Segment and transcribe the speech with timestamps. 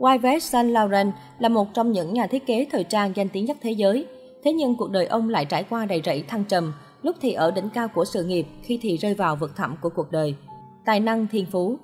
[0.00, 3.56] Yves Saint Laurent là một trong những nhà thiết kế thời trang danh tiếng nhất
[3.60, 4.06] thế giới.
[4.44, 7.50] Thế nhưng cuộc đời ông lại trải qua đầy rẫy thăng trầm, lúc thì ở
[7.50, 10.34] đỉnh cao của sự nghiệp, khi thì rơi vào vực thẳm của cuộc đời.
[10.84, 11.78] Tài năng thiên phú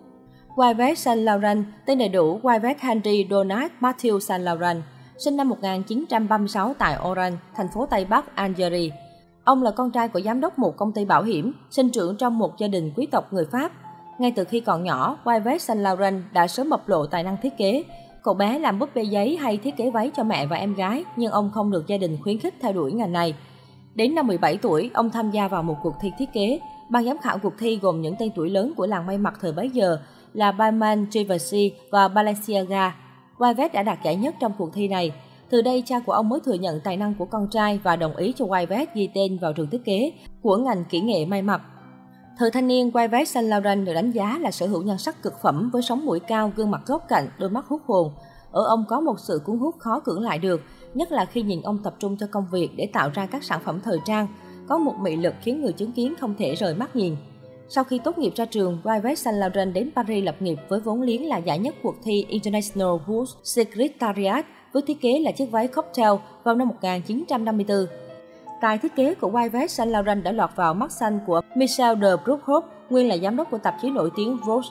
[0.56, 4.82] Yves Saint Laurent, tên đầy đủ Yves Henry Donat Mathieu Saint Laurent,
[5.18, 8.90] sinh năm 1936 tại Oran, thành phố Tây Bắc Algeria.
[9.44, 12.38] Ông là con trai của giám đốc một công ty bảo hiểm, sinh trưởng trong
[12.38, 13.72] một gia đình quý tộc người Pháp.
[14.18, 17.56] Ngay từ khi còn nhỏ, Yves Saint Laurent đã sớm bộc lộ tài năng thiết
[17.58, 17.84] kế.
[18.26, 21.04] Cậu bé làm búp bê giấy hay thiết kế váy cho mẹ và em gái,
[21.16, 23.34] nhưng ông không được gia đình khuyến khích theo đuổi ngành này.
[23.94, 26.60] Đến năm 17 tuổi, ông tham gia vào một cuộc thi thiết kế.
[26.88, 29.52] Ban giám khảo cuộc thi gồm những tên tuổi lớn của làng may mặc thời
[29.52, 29.98] bấy giờ
[30.32, 32.94] là Balmain, Givenchy và Balenciaga.
[33.38, 35.12] Yves đã đạt giải nhất trong cuộc thi này.
[35.50, 38.16] Từ đây, cha của ông mới thừa nhận tài năng của con trai và đồng
[38.16, 40.12] ý cho Yves ghi tên vào trường thiết kế
[40.42, 41.62] của ngành kỹ nghệ may mặc.
[42.38, 45.22] Thời thanh niên, quay váy Saint Laurent được đánh giá là sở hữu nhan sắc
[45.22, 48.12] cực phẩm với sóng mũi cao, gương mặt góc cạnh, đôi mắt hút hồn.
[48.52, 50.60] Ở ông có một sự cuốn hút khó cưỡng lại được,
[50.94, 53.60] nhất là khi nhìn ông tập trung cho công việc để tạo ra các sản
[53.64, 54.26] phẩm thời trang,
[54.68, 57.16] có một mị lực khiến người chứng kiến không thể rời mắt nhìn.
[57.68, 61.02] Sau khi tốt nghiệp ra trường, Yves Saint Laurent đến Paris lập nghiệp với vốn
[61.02, 65.68] liếng là giải nhất cuộc thi International Wood Secretariat với thiết kế là chiếc váy
[65.68, 66.12] cocktail
[66.44, 68.05] vào năm 1954.
[68.60, 72.16] Tài thiết kế của Yves Saint Laurent đã lọt vào mắt xanh của Michel de
[72.24, 74.68] Brookhoff, nguyên là giám đốc của tạp chí nổi tiếng Vogue.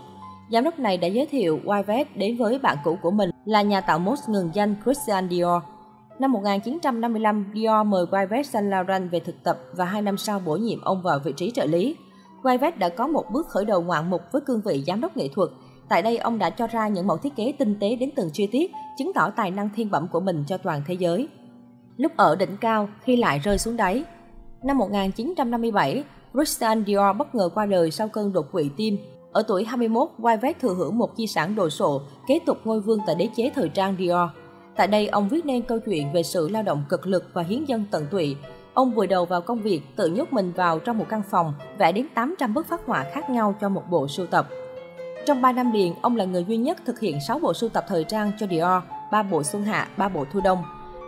[0.51, 3.81] Giám đốc này đã giới thiệu Yves đến với bạn cũ của mình là nhà
[3.81, 5.63] tạo mốt ngừng danh Christian Dior.
[6.19, 10.55] Năm 1955, Dior mời Yves Saint Laurent về thực tập và hai năm sau bổ
[10.55, 11.95] nhiệm ông vào vị trí trợ lý.
[12.43, 15.27] Yves đã có một bước khởi đầu ngoạn mục với cương vị giám đốc nghệ
[15.35, 15.49] thuật.
[15.89, 18.47] Tại đây, ông đã cho ra những mẫu thiết kế tinh tế đến từng chi
[18.51, 21.27] tiết, chứng tỏ tài năng thiên bẩm của mình cho toàn thế giới.
[21.97, 24.03] Lúc ở đỉnh cao, khi lại rơi xuống đáy.
[24.63, 28.97] Năm 1957, Christian Dior bất ngờ qua đời sau cơn đột quỵ tim.
[29.31, 32.99] Ở tuổi 21, Yves thừa hưởng một di sản đồ sộ, kế tục ngôi vương
[33.07, 34.29] tại đế chế thời trang Dior.
[34.75, 37.65] Tại đây, ông viết nên câu chuyện về sự lao động cực lực và hiến
[37.65, 38.35] dân tận tụy,
[38.75, 41.91] Ông vùi đầu vào công việc, tự nhốt mình vào trong một căn phòng, vẽ
[41.91, 44.47] đến 800 bức phát họa khác nhau cho một bộ sưu tập.
[45.25, 47.85] Trong 3 năm liền, ông là người duy nhất thực hiện 6 bộ sưu tập
[47.87, 50.63] thời trang cho Dior, 3 bộ xuân hạ, 3 bộ thu đông.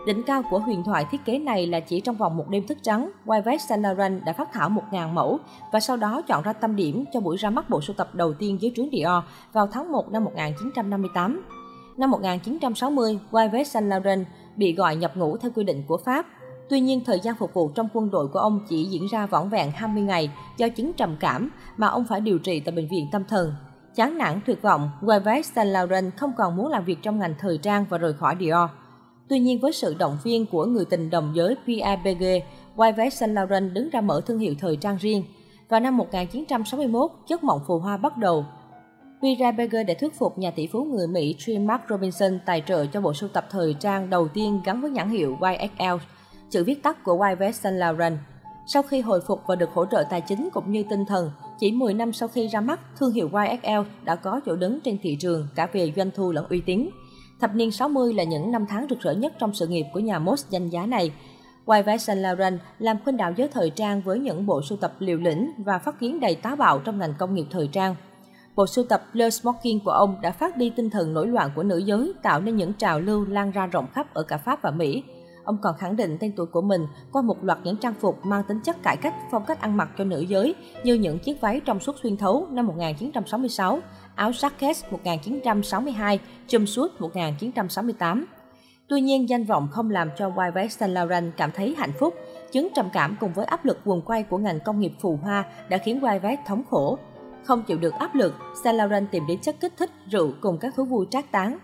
[0.06, 2.78] Đỉnh cao của huyền thoại thiết kế này là chỉ trong vòng một đêm thức
[2.82, 5.38] trắng, Yves Saint Laurent đã phát thảo 1.000 mẫu
[5.72, 8.34] và sau đó chọn ra tâm điểm cho buổi ra mắt bộ sưu tập đầu
[8.34, 11.42] tiên dưới trướng Dior vào tháng 1 năm 1958.
[11.96, 14.26] Năm 1960, Yves Saint Laurent
[14.56, 16.26] bị gọi nhập ngũ theo quy định của Pháp.
[16.68, 19.48] Tuy nhiên, thời gian phục vụ trong quân đội của ông chỉ diễn ra vỏn
[19.48, 23.08] vẹn 20 ngày do chứng trầm cảm mà ông phải điều trị tại bệnh viện
[23.12, 23.54] tâm thần.
[23.94, 27.58] Chán nản tuyệt vọng, Yves Saint Laurent không còn muốn làm việc trong ngành thời
[27.58, 28.70] trang và rời khỏi Dior.
[29.28, 32.42] Tuy nhiên với sự động viên của người tình đồng giới PABG, Berger,
[32.76, 35.24] Yves Saint Laurent đứng ra mở thương hiệu thời trang riêng.
[35.68, 38.44] Vào năm 1961, giấc mộng phù hoa bắt đầu.
[39.22, 43.00] PABG đã thuyết phục nhà tỷ phú người Mỹ Jim Mark Robinson tài trợ cho
[43.00, 46.04] bộ sưu tập thời trang đầu tiên gắn với nhãn hiệu YSL,
[46.50, 48.18] chữ viết tắt của Yves Saint Laurent.
[48.66, 51.30] Sau khi hồi phục và được hỗ trợ tài chính cũng như tinh thần,
[51.60, 54.98] chỉ 10 năm sau khi ra mắt, thương hiệu YSL đã có chỗ đứng trên
[55.02, 56.88] thị trường cả về doanh thu lẫn uy tín.
[57.40, 60.18] Thập niên 60 là những năm tháng rực rỡ nhất trong sự nghiệp của nhà
[60.18, 61.12] mốt danh giá này.
[61.66, 65.18] Yves Saint Laurent làm khuynh đảo giới thời trang với những bộ sưu tập liều
[65.18, 67.94] lĩnh và phát kiến đầy táo bạo trong ngành công nghiệp thời trang.
[68.56, 71.62] Bộ sưu tập Le Smoking của ông đã phát đi tinh thần nổi loạn của
[71.62, 74.70] nữ giới, tạo nên những trào lưu lan ra rộng khắp ở cả Pháp và
[74.70, 75.02] Mỹ.
[75.48, 78.42] Ông còn khẳng định tên tuổi của mình qua một loạt những trang phục mang
[78.48, 80.54] tính chất cải cách phong cách ăn mặc cho nữ giới
[80.84, 83.80] như những chiếc váy trong suốt xuyên thấu năm 1966,
[84.14, 88.26] áo jacket 1962, jumpsuit 1968.
[88.88, 92.14] Tuy nhiên, danh vọng không làm cho Yves Saint Laurent cảm thấy hạnh phúc.
[92.52, 95.44] Chứng trầm cảm cùng với áp lực quần quay của ngành công nghiệp phù hoa
[95.68, 96.98] đã khiến Yves thống khổ.
[97.44, 100.74] Không chịu được áp lực, Saint Laurent tìm đến chất kích thích, rượu cùng các
[100.76, 101.58] thú vui trác tán.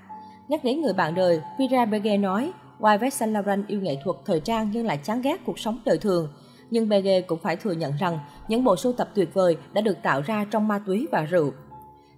[0.48, 4.40] Nhắc đến người bạn đời, Vera Berger nói, Yves Saint Laurent yêu nghệ thuật thời
[4.40, 6.28] trang nhưng lại chán ghét cuộc sống đời thường.
[6.70, 8.18] Nhưng BG cũng phải thừa nhận rằng
[8.48, 11.52] những bộ sưu tập tuyệt vời đã được tạo ra trong ma túy và rượu.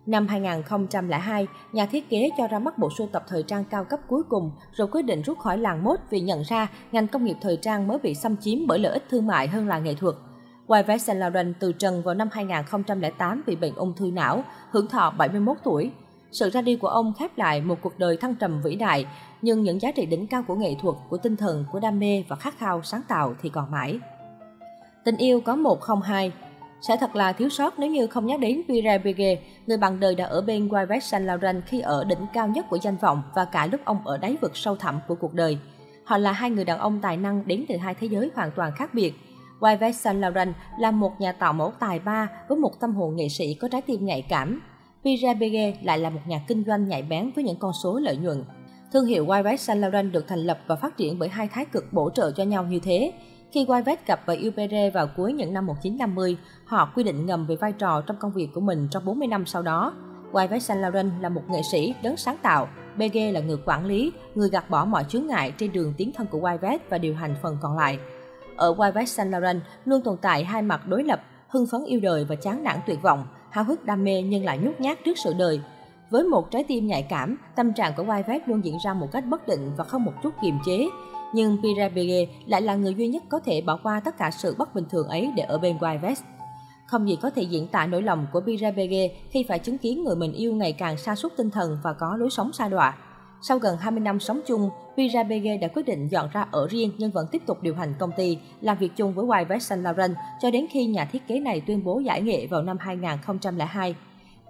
[0.07, 4.01] Năm 2002, nhà thiết kế cho ra mắt bộ sưu tập thời trang cao cấp
[4.09, 7.37] cuối cùng rồi quyết định rút khỏi làng mốt vì nhận ra ngành công nghiệp
[7.41, 10.15] thời trang mới bị xâm chiếm bởi lợi ích thương mại hơn là nghệ thuật.
[10.69, 15.11] Yves Saint Laurent từ trần vào năm 2008 vì bệnh ung thư não, hưởng thọ
[15.19, 15.91] 71 tuổi.
[16.39, 19.07] Sự ra đi của ông khép lại một cuộc đời thăng trầm vĩ đại,
[19.43, 22.25] nhưng những giá trị đỉnh cao của nghệ thuật, của tinh thần, của đam mê
[22.29, 23.99] và khát khao sáng tạo thì còn mãi.
[25.05, 26.33] Tình yêu có một không hai
[26.81, 30.15] Sẽ thật là thiếu sót nếu như không nhắc đến Pierre Breguet, người bạn đời
[30.15, 33.45] đã ở bên Yves Saint Laurent khi ở đỉnh cao nhất của danh vọng và
[33.45, 35.59] cả lúc ông ở đáy vực sâu thẳm của cuộc đời.
[36.05, 38.73] Họ là hai người đàn ông tài năng đến từ hai thế giới hoàn toàn
[38.77, 39.15] khác biệt.
[39.61, 43.29] Yves Saint Laurent là một nhà tạo mẫu tài ba với một tâm hồn nghệ
[43.29, 44.61] sĩ có trái tim nhạy cảm,
[45.07, 48.45] Pierre lại là một nhà kinh doanh nhạy bén với những con số lợi nhuận.
[48.93, 51.93] Thương hiệu Yves Saint Laurent được thành lập và phát triển bởi hai thái cực
[51.93, 53.13] bổ trợ cho nhau như thế.
[53.53, 57.47] Khi Yves gặp và yêu Pere vào cuối những năm 1950, họ quy định ngầm
[57.47, 59.95] về vai trò trong công việc của mình trong 40 năm sau đó.
[60.33, 64.13] Yves Saint Laurent là một nghệ sĩ đấng sáng tạo, Bege là người quản lý,
[64.35, 67.35] người gạt bỏ mọi chướng ngại trên đường tiến thân của Yves và điều hành
[67.43, 67.99] phần còn lại.
[68.57, 72.25] Ở Yves Saint Laurent luôn tồn tại hai mặt đối lập, hưng phấn yêu đời
[72.25, 73.27] và chán nản tuyệt vọng,
[73.57, 75.61] háo hức đam mê nhưng lại nhút nhát trước sự đời.
[76.11, 79.25] Với một trái tim nhạy cảm, tâm trạng của Yves luôn diễn ra một cách
[79.27, 80.89] bất định và không một chút kiềm chế.
[81.35, 84.75] Nhưng Pierre lại là người duy nhất có thể bỏ qua tất cả sự bất
[84.75, 86.23] bình thường ấy để ở bên Yves.
[86.87, 90.17] Không gì có thể diễn tả nỗi lòng của Pierre khi phải chứng kiến người
[90.17, 92.97] mình yêu ngày càng sa sút tinh thần và có lối sống xa đọa.
[93.43, 97.11] Sau gần 20 năm sống chung, Pierre đã quyết định dọn ra ở riêng nhưng
[97.11, 100.51] vẫn tiếp tục điều hành công ty, làm việc chung với Yves Saint Laurent cho
[100.51, 103.95] đến khi nhà thiết kế này tuyên bố giải nghệ vào năm 2002.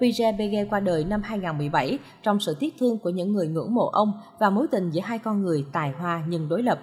[0.01, 4.13] Pierre qua đời năm 2017 trong sự tiếc thương của những người ngưỡng mộ ông
[4.39, 6.79] và mối tình giữa hai con người tài hoa nhưng đối lập.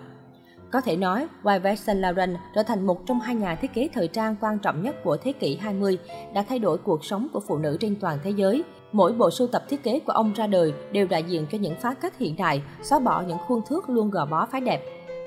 [0.74, 4.08] Có thể nói, Yves Saint Laurent trở thành một trong hai nhà thiết kế thời
[4.08, 5.98] trang quan trọng nhất của thế kỷ 20,
[6.34, 8.64] đã thay đổi cuộc sống của phụ nữ trên toàn thế giới.
[8.92, 11.75] Mỗi bộ sưu tập thiết kế của ông ra đời đều đại diện cho những
[11.81, 14.81] phá cách hiện đại, xóa bỏ những khuôn thước luôn gò bó phái đẹp.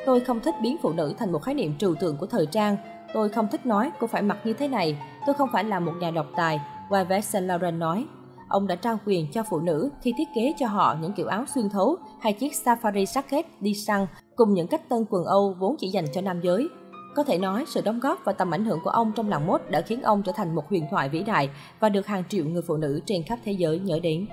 [0.07, 2.77] Tôi không thích biến phụ nữ thành một khái niệm trừu tượng của thời trang.
[3.15, 4.99] Tôi không thích nói cô phải mặc như thế này.
[5.27, 6.61] Tôi không phải là một nhà độc tài.
[6.91, 8.07] Yves Saint Laurent nói.
[8.49, 11.45] Ông đã trao quyền cho phụ nữ khi thiết kế cho họ những kiểu áo
[11.55, 14.07] xuyên thấu hay chiếc safari jacket đi săn
[14.37, 16.69] cùng những cách tân quần Âu vốn chỉ dành cho nam giới.
[17.15, 19.61] Có thể nói, sự đóng góp và tầm ảnh hưởng của ông trong làng mốt
[19.71, 21.51] đã khiến ông trở thành một huyền thoại vĩ đại
[21.81, 24.27] và được hàng triệu người phụ nữ trên khắp thế giới nhớ đến.